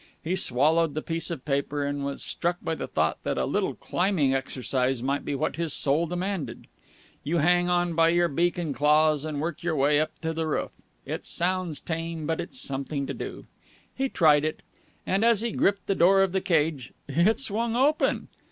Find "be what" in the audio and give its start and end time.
5.23-5.57